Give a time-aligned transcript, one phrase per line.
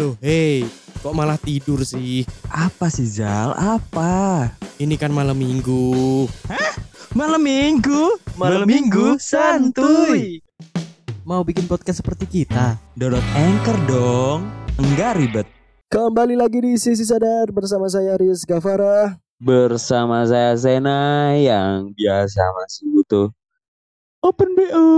[0.00, 0.64] Loh, hei,
[1.04, 2.24] kok malah tidur sih?
[2.48, 3.52] Apa sih Zal?
[3.52, 4.48] Apa?
[4.80, 6.24] Ini kan malam minggu.
[7.12, 8.16] Malam minggu?
[8.32, 10.40] Malam minggu santuy.
[11.20, 12.80] Mau bikin podcast seperti kita?
[12.96, 14.48] Download Anchor dong.
[14.80, 15.44] Enggak ribet.
[15.92, 19.20] Kembali lagi di Sisi Sadar bersama saya Riz Gavara.
[19.36, 23.28] Bersama saya Sena yang biasa masih butuh
[24.24, 24.88] Open BO.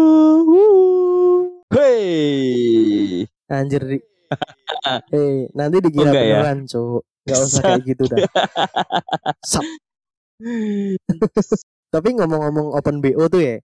[1.74, 3.26] Hey.
[3.50, 3.82] Anjir.
[4.82, 5.14] Ri.
[5.14, 6.22] eh, nanti dikira Oh, ya?
[6.42, 7.02] beneran, Cuk.
[7.22, 8.18] Gak usah kayak gitu dah.
[9.40, 9.62] Sap.
[11.88, 13.56] Tapi ngomong-ngomong Open BO tuh ya.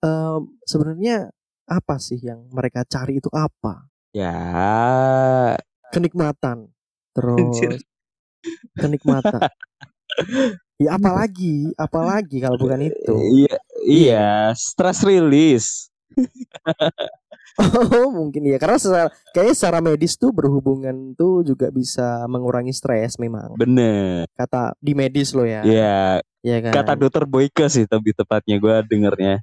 [0.00, 1.32] em, sebenarnya
[1.64, 3.88] apa sih yang mereka cari itu apa?
[4.12, 5.56] Ya,
[5.90, 6.68] Kenikmatan.
[7.16, 7.76] Anjir.
[7.76, 7.82] Terus
[8.76, 9.40] kenikmatan.
[10.76, 13.14] Ya apalagi, apalagi kalau bukan itu.
[13.32, 15.88] Iya, iya, stress release.
[17.54, 23.14] Oh mungkin ya karena secara, kayaknya secara medis tuh berhubungan tuh juga bisa mengurangi stres
[23.14, 24.24] memang Bener.
[24.32, 28.74] kata di medis lo ya Ya, ya kan kata dokter Boyke sih tapi tepatnya gue
[28.84, 29.34] dengernya.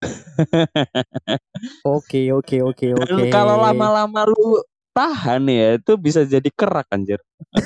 [1.86, 7.20] oke oke oke oke Kalau lama-lama lu tahan ya, itu bisa jadi kerak anjir.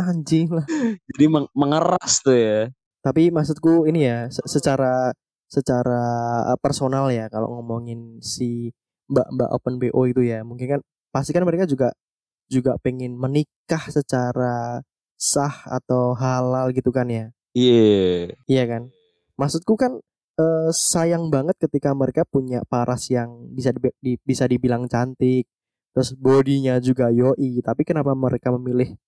[0.00, 0.64] anjing lah
[1.14, 2.60] Jadi meng- mengeras tuh ya.
[2.98, 5.12] tapi maksudku ini ya se- secara
[5.54, 6.02] secara
[6.50, 8.74] uh, personal ya kalau ngomongin si
[9.06, 10.80] mbak mbak open bo itu ya mungkin kan
[11.14, 11.94] pasti kan mereka juga
[12.50, 14.82] juga pengen menikah secara
[15.14, 18.34] sah atau halal gitu kan ya Iya.
[18.50, 18.82] Iya kan?
[19.38, 20.02] Maksudku kan
[20.42, 25.46] eh, sayang banget ketika mereka punya paras yang bisa dibi- di- bisa dibilang cantik,
[25.94, 28.98] terus bodinya juga yoi, tapi kenapa mereka memilih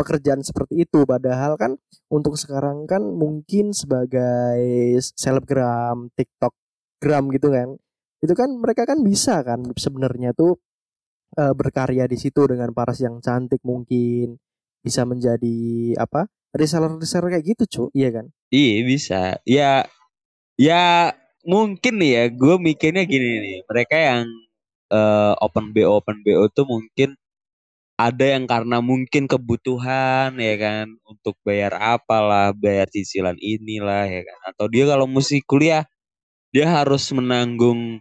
[0.00, 1.76] pekerjaan seperti itu padahal kan
[2.08, 7.68] untuk sekarang kan mungkin sebagai selebgram, TikTokgram gitu kan.
[8.24, 10.56] Itu kan mereka kan bisa kan sebenarnya tuh
[11.36, 14.40] eh, berkarya di situ dengan paras yang cantik mungkin
[14.80, 15.58] bisa menjadi
[16.00, 16.24] apa?
[16.50, 17.88] reseller-reseller kayak gitu, Cuk.
[17.94, 18.26] Iya kan?
[18.50, 19.20] Iya bisa.
[19.46, 19.86] Ya,
[20.58, 21.14] ya
[21.46, 22.24] mungkin nih ya.
[22.34, 23.58] Gue mikirnya gini nih.
[23.70, 24.26] Mereka yang
[24.90, 27.14] eh, open BO open BO tuh mungkin
[28.08, 34.38] ada yang karena mungkin kebutuhan ya kan untuk bayar apalah, bayar cicilan inilah ya kan.
[34.54, 35.84] Atau dia kalau mesti kuliah
[36.54, 38.00] dia harus menanggung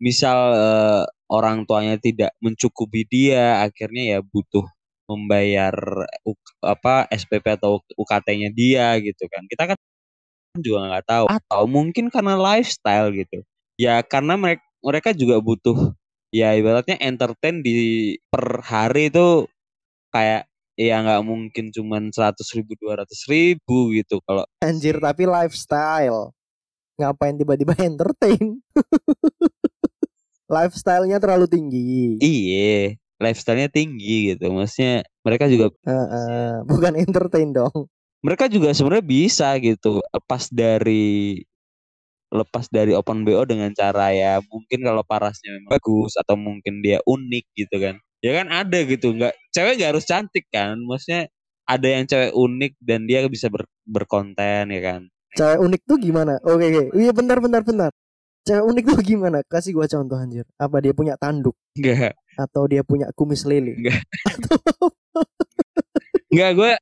[0.00, 4.64] misal eh, orang tuanya tidak mencukupi dia, akhirnya ya butuh
[5.10, 5.74] membayar
[6.64, 9.44] apa SPP atau UKT-nya dia gitu kan.
[9.50, 9.78] Kita kan
[10.60, 13.44] juga nggak tahu atau mungkin karena lifestyle gitu.
[13.76, 15.96] Ya karena mereka mereka juga butuh
[16.34, 19.46] ya ibaratnya entertain di per hari itu
[20.10, 26.34] kayak ya nggak mungkin cuman seratus ribu dua ratus ribu gitu kalau Anjir tapi lifestyle.
[26.98, 28.58] Ngapain tiba-tiba entertain?
[30.50, 32.18] Lifestyle-nya terlalu tinggi.
[32.18, 37.86] iye lifestyle-nya tinggi gitu maksudnya mereka juga Heeh, bukan entertain dong.
[38.20, 41.38] mereka juga sebenarnya bisa gitu lepas dari
[42.34, 46.98] lepas dari open BO dengan cara ya mungkin kalau parasnya memang bagus atau mungkin dia
[47.06, 51.30] unik gitu kan ya kan ada gitu nggak cewek nggak harus cantik kan maksudnya
[51.64, 55.02] ada yang cewek unik dan dia bisa ber- berkonten ya kan
[55.34, 56.38] Cewek unik tuh gimana?
[56.46, 56.82] Oke, oke.
[56.94, 57.90] Iya bentar, bentar, bentar.
[58.46, 59.42] Cewek unik tuh gimana?
[59.42, 60.46] Kasih gua contoh anjir.
[60.54, 63.74] Apa dia punya tanduk nggak atau dia punya kumis lele?
[63.74, 63.98] Enggak.
[66.34, 66.72] nggak gue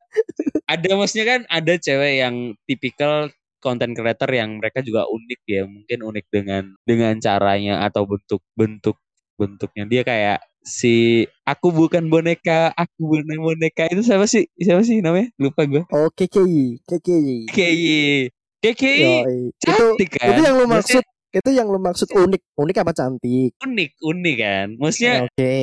[0.65, 3.29] ada maksudnya kan ada cewek yang tipikal
[3.63, 8.99] content creator yang mereka juga unik ya mungkin unik dengan dengan caranya atau bentuk bentuk
[9.39, 9.87] bentuknya.
[9.87, 14.51] Dia kayak si aku bukan boneka aku bukan boneka itu siapa sih?
[14.59, 15.31] Siapa sih namanya?
[15.39, 17.39] Lupa gue Oh, KKI, KKI.
[17.51, 18.31] KKI
[18.63, 20.39] KKI cantik kan?
[20.39, 21.03] itu yang lu maksud.
[21.33, 22.43] Itu yang lu maksud unik.
[22.61, 23.57] Unik apa cantik?
[23.65, 24.69] unik unik kan?
[24.77, 25.55] Maksudnya Oke.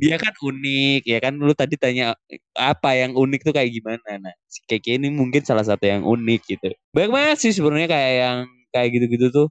[0.00, 1.36] dia kan unik ya kan?
[1.36, 2.16] Lu tadi tanya
[2.56, 4.08] apa yang unik tuh kayak gimana?
[4.16, 6.72] Nah si Keke ini mungkin salah satu yang unik gitu.
[6.96, 8.38] Banyak banget sih sebenarnya kayak yang
[8.72, 9.48] kayak gitu-gitu tuh.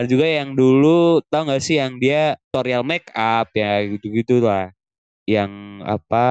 [0.00, 4.72] Ada juga yang dulu tau gak sih yang dia tutorial make up ya gitu-gitu lah.
[5.28, 5.52] Yang
[5.84, 6.26] apa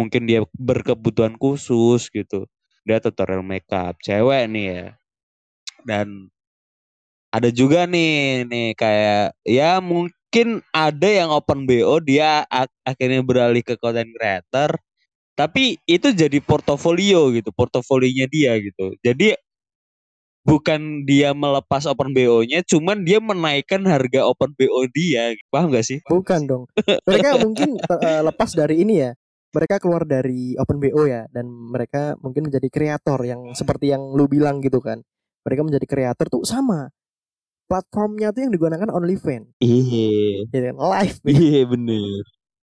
[0.00, 2.48] mungkin dia berkebutuhan khusus gitu.
[2.88, 4.86] Dia tutorial make up cewek nih ya.
[5.84, 6.32] Dan
[7.32, 13.64] ada juga nih nih kayak ya mungkin ada yang open BO dia ak- akhirnya beralih
[13.64, 14.76] ke content creator
[15.32, 19.40] tapi itu jadi portofolio gitu portofolionya dia gitu jadi
[20.42, 26.02] bukan dia melepas open BO-nya cuman dia menaikkan harga open BO dia paham gak sih
[26.02, 26.64] Bukan dong.
[27.08, 29.10] Mereka mungkin ter- eh, lepas dari ini ya.
[29.52, 34.24] Mereka keluar dari Open BO ya dan mereka mungkin menjadi kreator yang seperti yang lu
[34.24, 35.04] bilang gitu kan.
[35.44, 36.88] Mereka menjadi kreator tuh sama.
[37.72, 40.76] Platformnya tuh yang digunakan OnlyFans, iya ya kan?
[40.76, 41.18] Live.
[41.24, 42.20] iya bener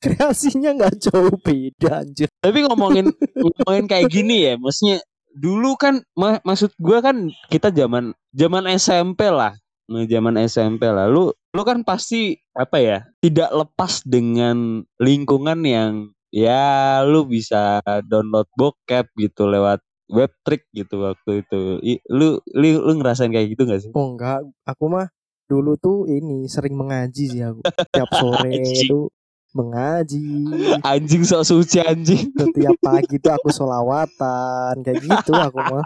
[0.03, 2.29] kreasinya nggak jauh beda anjir.
[2.43, 3.07] Tapi ngomongin
[3.39, 4.99] ngomongin kayak gini ya, maksudnya
[5.33, 9.55] dulu kan ma- maksud gua kan kita zaman zaman SMP lah.
[9.87, 11.07] Nah, zaman SMP lah.
[11.07, 12.99] Lu lu kan pasti apa ya?
[13.23, 17.79] Tidak lepas dengan lingkungan yang ya lu bisa
[18.11, 19.79] download bokep gitu lewat
[20.13, 21.61] web trick gitu waktu itu.
[21.81, 23.91] I- lu lu lu ngerasain kayak gitu gak sih?
[23.93, 25.09] Oh enggak, aku mah
[25.49, 27.61] dulu tuh ini sering mengaji sih aku.
[27.91, 29.09] Tiap sore itu
[29.53, 30.49] mengaji.
[30.81, 32.33] Anjing sok suci anjing.
[32.33, 35.85] Setiap pagi tuh aku solawatan kayak gitu aku mah.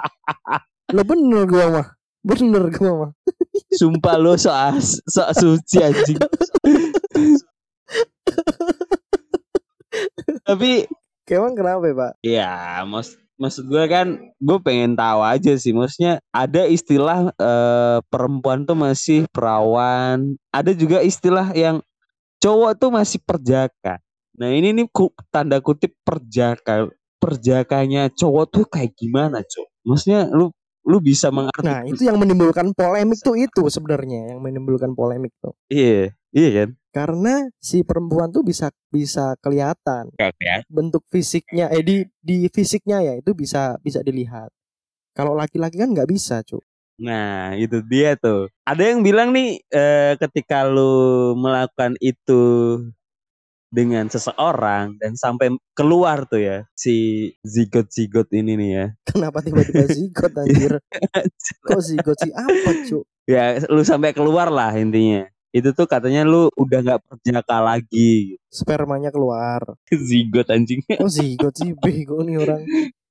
[0.90, 1.87] Lo bener gua mah.
[2.23, 3.11] Bener gua mah.
[3.73, 6.19] Sumpah lu sok as- sok suci anjing.
[10.46, 10.87] Tapi
[11.26, 12.12] Emang kenapa ya, Pak?
[12.23, 12.50] ya
[12.87, 18.77] mas maksud gue kan gue pengen tahu aja sih maksudnya ada istilah eh, perempuan tuh
[18.77, 20.37] masih perawan.
[20.53, 21.81] Ada juga istilah yang
[22.41, 24.00] cowok tuh masih perjaka.
[24.37, 26.88] Nah ini nih ku- tanda kutip perjaka.
[27.17, 30.50] Perjakanya cowok tuh kayak gimana cowok maksudnya lu
[30.87, 35.50] lu bisa mengerti Nah, itu yang menimbulkan polemik tuh itu sebenarnya yang menimbulkan polemik tuh.
[35.67, 42.08] iya iya kan Karena si perempuan tuh bisa bisa kelihatan ya bentuk fisiknya eh di
[42.25, 44.49] di fisiknya ya itu bisa bisa dilihat.
[45.17, 46.61] Kalau laki-laki kan nggak bisa, Cuk.
[47.00, 48.52] Nah, itu dia tuh.
[48.69, 52.44] Ada yang bilang nih eh, ketika lu melakukan itu
[53.69, 58.87] dengan seseorang dan sampai keluar tuh ya si zigot-zigot ini nih ya.
[59.12, 60.81] Kenapa tiba-tiba zigot anjir?
[61.64, 63.05] Kok zigot sih apa, Cuk?
[63.28, 65.28] ya, lu sampai keluar lah intinya.
[65.56, 68.37] Itu tuh katanya lu udah nggak perjaka lagi.
[68.53, 69.64] Spermanya keluar.
[70.08, 70.85] zigot anjing.
[71.00, 72.61] Oh zigot sih bego nih orang.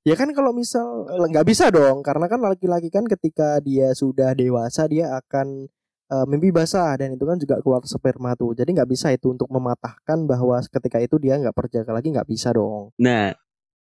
[0.06, 4.86] Ya kan kalau misal nggak bisa dong karena kan laki-laki kan ketika dia sudah dewasa
[4.86, 5.65] dia akan
[6.13, 8.53] eh, mimpi basah dan itu kan juga keluar sperma tuh.
[8.53, 12.53] Jadi nggak bisa itu untuk mematahkan bahwa ketika itu dia nggak perjaka lagi nggak bisa
[12.53, 12.94] dong.
[13.01, 13.33] Nah,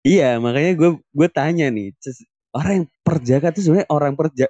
[0.05, 1.89] iya makanya gue gue tanya nih,
[2.53, 4.45] orang yang perjaka tuh sebenarnya orang perja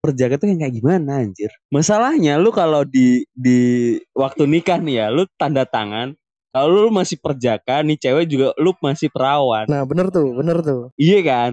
[0.00, 1.52] perjaka tuh yang kayak gimana anjir?
[1.68, 6.16] Masalahnya lu kalau di di waktu nikah nih ya, lu tanda tangan
[6.50, 9.70] kalau lu masih perjaka, nih cewek juga lu masih perawan.
[9.70, 10.90] Nah bener tuh bener tuh.
[10.98, 11.50] Iya kan?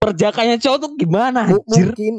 [0.00, 1.92] Perjakanya cowok tuh gimana anjir?
[1.92, 2.14] mungkin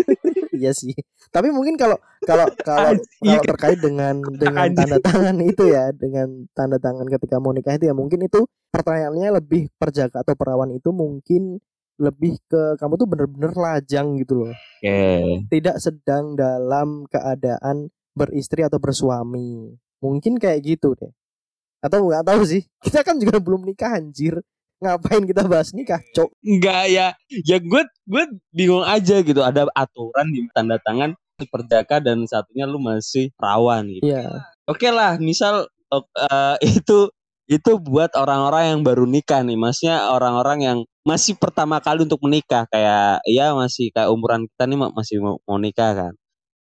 [0.62, 0.96] iya sih.
[1.28, 4.78] Tapi mungkin kalau kalau kalau Iya kalau terkait dengan dengan Anjing.
[4.88, 9.36] tanda tangan itu ya dengan tanda tangan ketika mau nikah itu ya mungkin itu pertanyaannya
[9.36, 11.60] lebih perjaka atau perawan itu mungkin
[11.96, 14.52] lebih ke kamu tuh bener-bener lajang gitu loh.
[14.52, 15.48] Oke.
[15.48, 19.76] tidak sedang dalam keadaan beristri atau bersuami.
[20.00, 21.12] Mungkin kayak gitu deh.
[21.80, 22.62] Atau nggak tahu sih.
[22.84, 24.40] Kita kan juga belum nikah anjir.
[24.76, 26.36] Ngapain kita bahas nikah cok?
[26.44, 29.40] Enggak ya, ya gue gue bingung aja gitu.
[29.40, 31.16] Ada aturan di tanda tangan
[31.48, 34.04] perjaka dan satunya lu masih perawan gitu.
[34.04, 34.44] Iya.
[34.68, 37.08] Oke lah, misal eh, itu
[37.46, 42.66] itu buat orang-orang yang baru nikah nih, maksudnya orang-orang yang masih pertama kali untuk menikah
[42.66, 46.12] kayak ya masih kayak umuran kita nih ma- masih mau, mau nikah kan.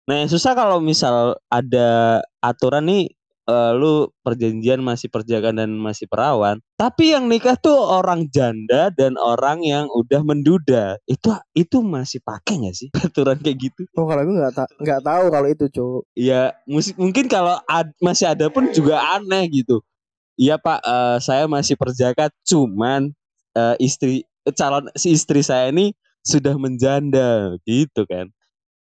[0.08, 3.12] Nah, yang susah kalau misal ada aturan nih
[3.46, 9.20] eh, lu perjanjian masih perjaka dan masih perawan, tapi yang nikah tuh orang janda dan
[9.20, 10.96] orang yang udah menduda.
[11.04, 13.82] Itu itu masih pakai nggak sih aturan kayak gitu?
[13.98, 17.92] oh kalau aku nggak ta- nggak tahu kalau itu cok ya musik mungkin kalau ad-
[18.00, 19.82] masih ada pun juga aneh gitu
[20.40, 20.80] iya pak.
[20.80, 23.12] Eh, saya masih perjaka cuman
[23.52, 24.24] eh, istri
[24.56, 25.92] calon si istri saya ini
[26.24, 28.32] sudah menjanda gitu kan.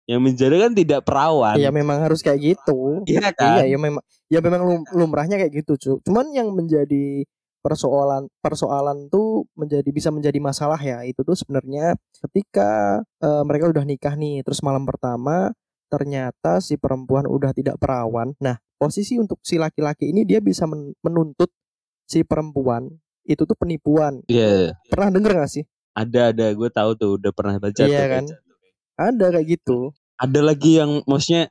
[0.05, 1.57] Yang menjanda kan tidak perawan.
[1.57, 3.01] Iya memang harus kayak gitu.
[3.09, 3.65] Iya kan?
[3.65, 5.97] Iya ya memang ya memang lum- lumrahnya kayak gitu cuy.
[6.05, 7.25] Cuman yang menjadi
[7.59, 11.91] persoalan persoalan tuh menjadi bisa menjadi masalah ya itu tuh sebenarnya
[12.23, 15.51] ketika eh, mereka udah nikah nih terus malam pertama
[15.89, 18.31] ternyata si perempuan udah tidak perawan.
[18.39, 21.49] Nah posisi untuk si laki-laki ini dia bisa men- menuntut
[22.05, 22.87] si perempuan
[23.25, 24.21] itu tuh penipuan.
[24.25, 25.65] Iya Pernah denger gak sih?
[25.91, 28.23] ada ada gue tahu tuh udah pernah baca Iya kan?
[28.29, 28.35] baca.
[28.99, 29.91] Ada kayak gitu.
[30.15, 31.47] ada lagi yang maksudnya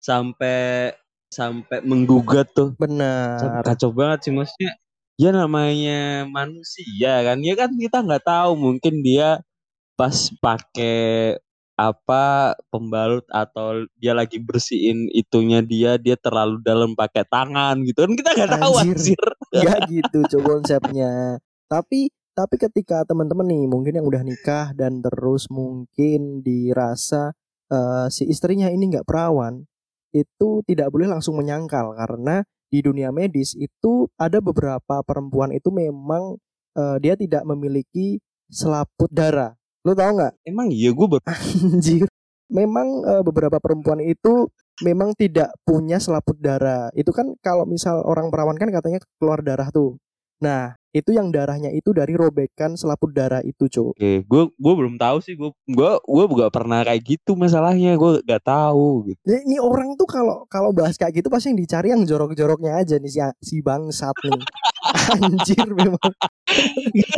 [0.00, 0.92] sampai
[1.28, 3.60] sampai menggugat tuh Benar.
[3.60, 4.72] kacau banget sih maksudnya
[5.20, 9.44] ya namanya manusia kan ya kan kita nggak tahu mungkin dia
[9.92, 11.36] pas pakai
[11.78, 18.02] apa pembalut atau dia lagi bersihin itunya dia dia terlalu dalam pakai tangan gitu.
[18.02, 18.98] Kan kita nggak tahu Anjir.
[18.98, 19.26] anjir.
[19.54, 21.38] Ya gitu cok konsepnya.
[21.70, 27.30] Tapi tapi ketika teman-teman nih mungkin yang udah nikah dan terus mungkin dirasa
[27.70, 29.62] eh, si istrinya ini nggak perawan
[30.10, 31.94] itu tidak boleh langsung menyangkal.
[31.94, 36.34] Karena di dunia medis itu ada beberapa perempuan itu memang
[36.74, 38.18] eh, dia tidak memiliki
[38.50, 39.57] selaput darah
[39.88, 42.08] lo tau nggak emang iya gue baru anjir
[42.52, 44.48] memang eh, beberapa perempuan itu
[44.82, 46.90] memang tidak punya selaput darah.
[46.94, 49.98] Itu kan kalau misal orang perawan kan katanya keluar darah tuh.
[50.38, 53.98] Nah, itu yang darahnya itu dari robekan selaput darah itu, Cuk.
[53.98, 58.22] Oke, gue gue belum tahu sih gue gue gue gak pernah kayak gitu masalahnya gue
[58.22, 59.18] gak tahu gitu.
[59.26, 63.02] Ini, ini orang tuh kalau kalau bahas kayak gitu pasti yang dicari yang jorok-joroknya aja
[63.02, 64.42] nih si si bangsat nih.
[64.88, 66.12] Anjir memang.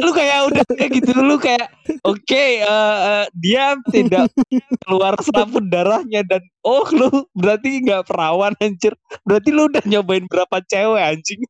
[0.03, 1.71] lu kayak udah kayak gitu lu kayak
[2.03, 4.27] oke eh, eh, dia tidak
[4.83, 10.59] keluar selaput darahnya dan oh lu berarti nggak perawan anjir berarti lu udah nyobain berapa
[10.67, 11.41] cewek anjing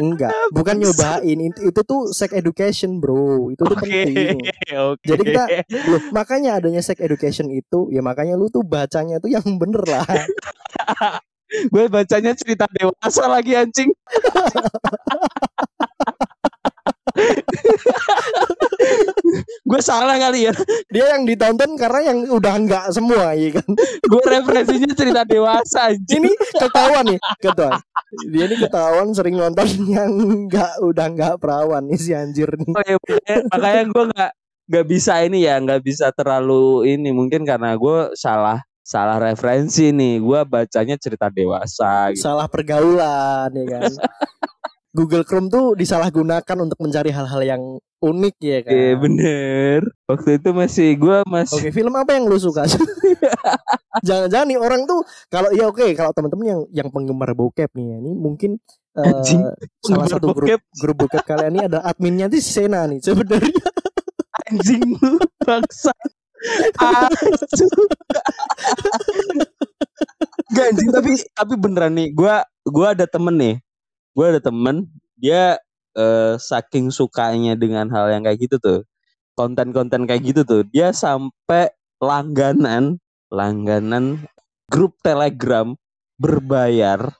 [0.00, 1.38] Enggak, bukan nyobain.
[1.48, 3.56] Itu, itu tuh sex education, Bro.
[3.56, 4.36] Itu tuh oke penting.
[4.92, 5.44] oke Jadi kita
[5.88, 10.04] Loh, makanya adanya sex education itu ya makanya lu tuh bacanya tuh yang bener lah.
[11.72, 13.90] gue bacanya cerita dewasa lagi anjing
[19.62, 20.52] gue salah kali ya
[20.88, 23.68] Dia yang ditonton karena yang udah enggak semua ya kan.
[24.12, 27.80] gue referensinya cerita dewasa anjing Ini ketahuan nih, ketahuan.
[28.28, 32.72] Dia ini ketahuan sering nonton yang enggak udah enggak perawan nih si anjir nih.
[32.72, 34.32] Oh ya, makanya, makanya gue nggak
[34.72, 40.18] nggak bisa ini ya nggak bisa terlalu ini mungkin karena gue salah salah referensi nih
[40.18, 42.26] gue bacanya cerita dewasa gitu.
[42.26, 43.92] Salah pergaulan ya kan.
[44.92, 47.62] Google Chrome tuh disalahgunakan untuk mencari hal-hal yang
[48.02, 48.74] unik ya kan.
[48.74, 52.68] Oke bener waktu itu masih gue masih Oke, film apa yang lu suka?
[54.06, 55.00] Jangan-jangan nih orang tuh
[55.32, 58.60] kalau ya oke kalau teman-teman yang yang penggemar bokep nih ya, ini mungkin
[58.92, 59.40] Anjing,
[59.80, 60.60] salah satu grup bokep.
[60.76, 63.64] grup bokep kalian ini ada adminnya si Sena nih sebenarnya.
[64.52, 65.96] anjing lu bangsa.
[70.52, 72.34] Gak anjing tapi tapi beneran nih gue
[72.68, 73.56] gue ada temen nih.
[74.12, 75.56] Gue ada temen dia
[75.96, 78.80] eh, saking sukanya dengan hal yang kayak gitu tuh.
[79.32, 80.62] Konten-konten kayak gitu tuh.
[80.68, 81.72] Dia sampai
[82.02, 82.98] langganan
[83.32, 84.28] langganan
[84.68, 85.72] grup telegram
[86.20, 87.16] berbayar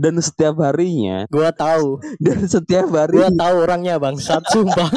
[0.00, 4.88] dan setiap harinya Gua tahu, dan setiap hari gua tahu orangnya bangsat sumpah.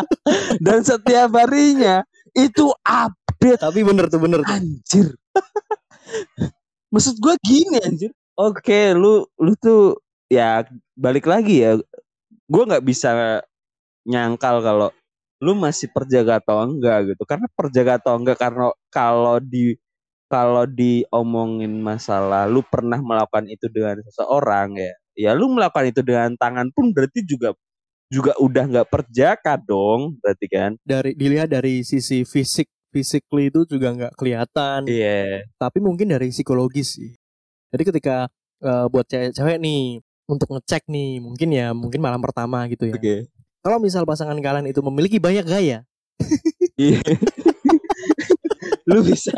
[0.66, 2.02] dan setiap harinya
[2.36, 3.60] itu update.
[3.60, 4.52] Tapi bener tuh bener tuh.
[4.52, 5.06] anjir.
[6.92, 8.10] Maksud gue gini anjir.
[8.36, 10.00] Oke lu lu tuh
[10.32, 10.64] ya
[10.96, 11.80] balik lagi ya.
[12.48, 13.40] Gue nggak bisa
[14.08, 14.88] nyangkal kalau
[15.42, 17.22] lu masih perjaga atau enggak gitu.
[17.28, 19.76] Karena perjaga atau enggak karena kalau di
[20.32, 26.32] kalau diomongin masalah lu pernah melakukan itu dengan seseorang ya ya lu melakukan itu dengan
[26.40, 27.52] tangan pun berarti juga
[28.12, 33.88] juga udah nggak perjaka dong berarti kan Dari dilihat dari sisi fisik physically itu juga
[33.96, 34.84] nggak kelihatan.
[34.84, 37.16] iya Tapi mungkin dari psikologis sih.
[37.72, 38.28] Jadi ketika
[38.60, 42.94] eh, buat cewek-cewek nih untuk ngecek nih, mungkin ya mungkin malam pertama gitu ya.
[42.94, 43.16] oke
[43.64, 45.86] Kalau misal pasangan kalian itu memiliki banyak gaya,
[46.76, 47.00] Iya.
[48.90, 49.32] lu bisa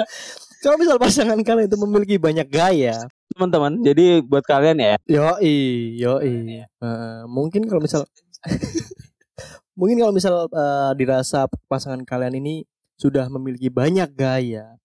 [0.64, 2.97] kalau misal pasangan kalian itu memiliki banyak gaya,
[3.37, 3.85] teman-teman.
[3.85, 6.64] Jadi buat kalian ya, Yoi, yoi.
[6.64, 8.09] Heeh, mungkin kalau misal
[9.78, 14.78] mungkin kalau misal eh, dirasa pasangan kalian ini sudah memiliki banyak gaya.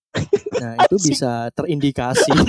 [0.60, 2.34] Nah, itu bisa terindikasi.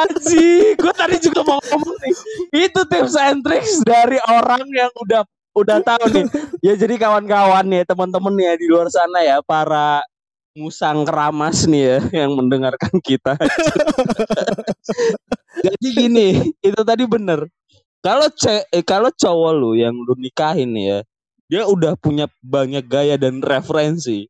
[0.00, 2.14] Anjing, gue tadi juga mau ngomong nih.
[2.70, 6.26] Itu tips and tricks dari orang yang udah udah tahu nih.
[6.62, 10.04] Ya jadi kawan-kawan nih, teman-teman nih ya di luar sana ya, para
[10.54, 13.34] musang keramas nih ya yang mendengarkan kita.
[15.60, 16.28] jadi gini,
[16.68, 17.46] itu tadi bener.
[18.00, 21.04] Kalau ce eh, kalau cowok lu yang lu nikahin ya,
[21.52, 24.24] dia udah punya banyak gaya dan referensi.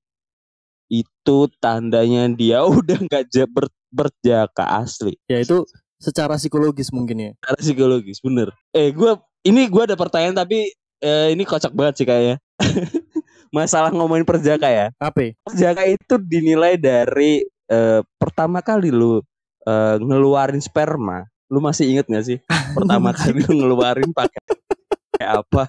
[0.91, 5.67] Itu tandanya dia udah nggak ber- berjaka asli ya itu
[6.01, 7.31] secara psikologis mungkin ya.
[7.43, 9.13] secara psikologis bener eh gue
[9.45, 10.71] ini gue ada pertanyaan tapi
[11.03, 12.39] eh, ini kocak banget sih kayaknya
[13.57, 15.35] masalah ngomongin perjaka ya Apa?
[15.43, 19.21] perjaka itu dinilai dari eh, pertama kali lu
[19.71, 22.39] eh, ngeluarin sperma lu masih inget gak sih
[22.77, 24.43] pertama kali lu ngeluarin pakai
[25.15, 25.65] kayak apa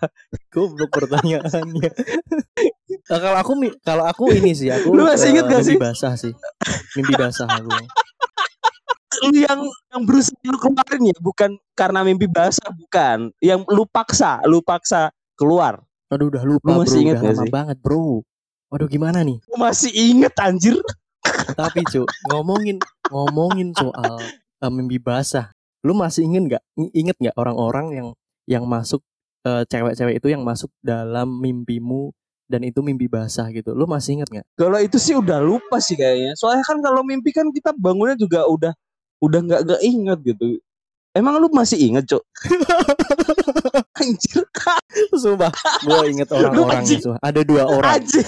[0.47, 1.89] Goblok pertanyaannya.
[2.91, 3.51] Eh, kalau aku
[3.83, 5.77] kalau aku ini sih aku Lu masih inget eh, gak mimpi sih?
[5.77, 6.33] basah sih.
[6.95, 7.67] Mimpi basah aku.
[9.21, 9.59] lu yang
[9.91, 15.11] yang berusaha lu keluarin ya bukan karena mimpi basah bukan yang lu paksa lu paksa
[15.35, 17.51] keluar Aduh udah lupa Lu masih bro, inget udah gak lama sih?
[17.51, 18.05] banget bro.
[18.71, 19.37] Waduh gimana nih?
[19.43, 20.75] lu masih inget anjir
[21.53, 22.79] Tapi cu ngomongin
[23.11, 24.17] ngomongin soal
[24.63, 25.51] eh, mimpi basah,
[25.83, 26.63] lu masih ingin nggak
[26.95, 28.07] inget nggak orang-orang yang
[28.47, 29.03] yang masuk
[29.45, 32.15] eh, cewek-cewek itu yang masuk dalam mimpimu
[32.51, 33.71] dan itu mimpi basah gitu.
[33.71, 34.47] Lu masih inget nggak?
[34.59, 36.35] Kalau itu sih udah lupa sih kayaknya.
[36.35, 38.73] Soalnya kan kalau mimpi kan kita bangunnya juga udah
[39.23, 40.59] udah nggak nggak inget gitu.
[41.11, 42.23] Emang lu masih inget, Cuk?
[43.99, 44.47] Anjir,
[45.11, 45.51] Sumpah,
[45.83, 46.27] gue inget.
[46.31, 47.03] Anjing.
[47.03, 47.19] sumpah.
[47.19, 47.99] Ada dua orang.
[47.99, 48.23] anjing.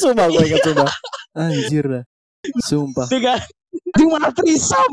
[0.00, 0.90] Sumpah gue inget sumpah.
[1.36, 2.04] Anjir lah.
[2.64, 3.06] Sumpah.
[3.12, 3.36] Tiga.
[3.70, 4.92] Anjing malah trisam.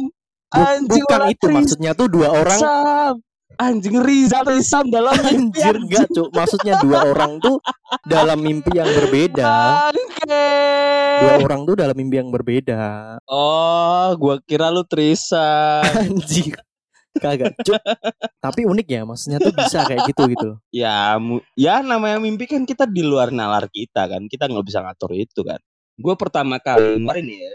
[0.51, 3.15] Anjing bukan itu maksudnya tuh dua orang trisam.
[3.57, 5.63] Anjing Riza trisam dalam mimpi.
[5.63, 7.57] Anjir enggak cuk Maksudnya dua orang tuh
[8.05, 9.49] Dalam mimpi yang berbeda.
[11.17, 15.81] Dua orang tuh dalam mimpi yang berbeda Oh, gua kira lu trisam.
[16.05, 16.59] Anjir
[17.23, 17.81] Kagak cuk
[18.37, 21.17] Tapi unik ya Maksudnya tuh bisa kayak gitu gitu ya,
[21.57, 24.29] ya namanya mimpi kan kita di luar nalar kita kan.
[24.29, 25.59] Kita nggak bisa ngatur itu kan.
[25.97, 27.51] Gue pertama kali kemarin ya,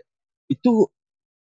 [0.50, 0.90] itu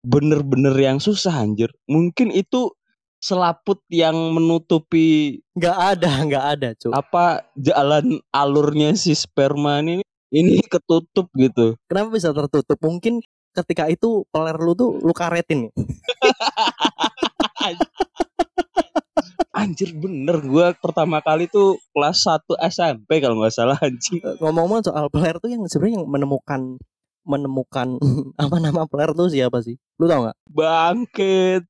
[0.03, 1.71] bener-bener yang susah anjir.
[1.87, 2.75] Mungkin itu
[3.21, 10.01] selaput yang menutupi Nggak ada Nggak ada cuk apa jalan alurnya si sperma ini
[10.33, 11.77] ini ketutup gitu.
[11.85, 13.21] Kenapa bisa tertutup Mungkin
[13.53, 15.69] ketika itu Peler lu tuh Lu karetin
[19.61, 24.23] Anjir bener gua pertama kali tuh kelas 1 SMP kalau nggak salah anjing.
[24.23, 26.79] Eh, Ngomong-ngomong soal Peler tuh Yang sebenarnya yang menemukan
[27.27, 27.99] Menemukan
[28.41, 31.63] Apa nama Peler tuh siapa sih Lu tau nggak Bangkit.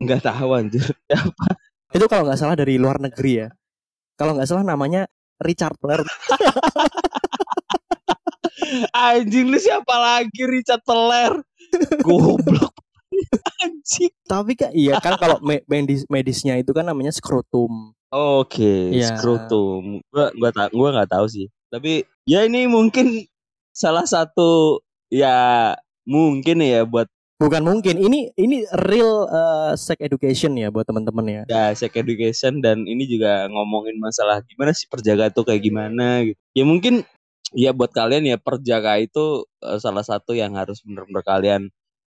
[0.00, 0.86] Nggak tahu anjir.
[1.96, 3.48] Itu kalau nggak salah dari luar negeri ya
[4.14, 5.10] Kalau nggak salah namanya
[5.42, 6.06] Richard Peler
[8.94, 11.32] Anjing lu siapa lagi Richard Teler?
[12.02, 12.74] Goblok.
[13.64, 14.12] Anjing.
[14.24, 17.92] Tapi kan iya kan kalau me- medis medisnya itu kan namanya skrotum.
[18.10, 19.18] Oke, Iya.
[19.18, 19.98] skrotum.
[20.08, 21.46] Gua gua ta gua nggak tahu sih.
[21.68, 23.26] Tapi ya ini mungkin
[23.74, 24.78] salah satu
[25.10, 25.74] ya
[26.06, 31.42] mungkin ya buat Bukan mungkin ini ini real uh, sex education ya buat teman-teman ya.
[31.50, 36.38] ya sex education dan ini juga ngomongin masalah gimana sih perjaga itu kayak gimana gitu.
[36.54, 37.02] Ya mungkin
[37.50, 41.62] ya buat kalian ya perjaga itu eh, salah satu yang harus bener-bener kalian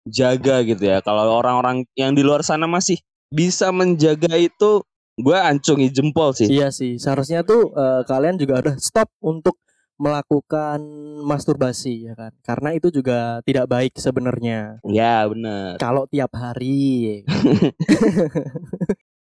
[0.09, 1.03] jaga gitu ya.
[1.03, 2.97] Kalau orang-orang yang di luar sana masih
[3.27, 4.81] bisa menjaga itu
[5.17, 6.47] gue ancungi jempol sih.
[6.47, 9.57] Iya sih, seharusnya tuh uh, kalian juga udah stop untuk
[9.97, 10.77] melakukan
[11.25, 12.31] masturbasi ya kan.
[12.45, 14.77] Karena itu juga tidak baik sebenarnya.
[14.85, 15.81] Ya bener.
[15.81, 17.25] Kalau tiap hari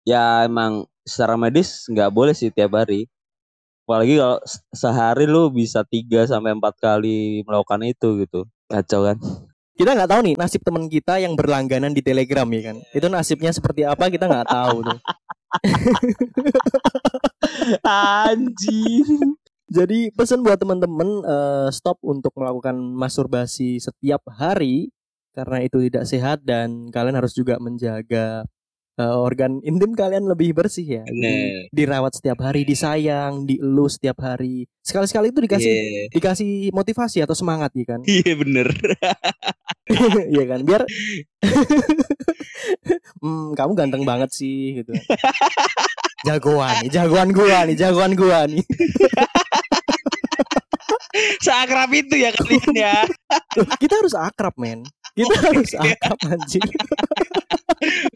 [0.05, 3.09] Ya emang secara medis nggak boleh sih tiap hari.
[3.85, 8.49] Apalagi kalau se- sehari lu bisa 3 sampai empat kali melakukan itu gitu.
[8.69, 9.17] Kacau kan?
[9.75, 12.77] Kita nggak tahu nih nasib teman kita yang berlangganan di Telegram ya kan.
[12.95, 14.99] Itu nasibnya seperti apa kita nggak tahu tuh.
[17.83, 19.35] Anjing.
[19.67, 24.95] Jadi pesan buat teman-teman eh, stop untuk melakukan masturbasi setiap hari
[25.35, 28.47] karena itu tidak sehat dan kalian harus juga menjaga
[28.95, 31.03] eh, organ intim kalian lebih bersih ya.
[31.03, 34.71] Jadi, dirawat setiap hari, disayang, dielus setiap hari.
[34.87, 38.01] Sekali-sekali itu dikasih Iya dikasih motivasi atau semangat ya kan.
[38.07, 38.71] Iya bener.
[40.35, 40.61] Iya kan?
[40.67, 40.83] Biar
[43.23, 44.93] hmm, kamu ganteng banget sih gitu.
[46.27, 48.65] Jagoan nih, jagoan gua nih, jagoan gua nih.
[51.45, 53.05] Seakrab itu ya kalian ya.
[53.61, 54.89] Loh, kita harus akrab, men.
[55.13, 56.65] Kita harus akrab anjing.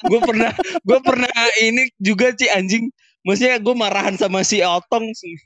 [0.08, 1.28] gue pernah gue pernah
[1.60, 2.88] ini juga sih anjing.
[3.28, 5.36] Maksudnya gue marahan sama si Otong sih.